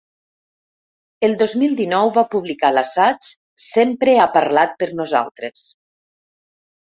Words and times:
El 1.27 1.35
dos 1.41 1.51
mil 1.63 1.73
dinou 1.81 2.09
va 2.15 2.23
publicar 2.31 2.71
l’assaig 2.77 3.29
Sempre 3.65 4.15
ha 4.23 4.27
parlat 4.37 4.75
per 4.79 4.89
nosaltres. 5.01 5.67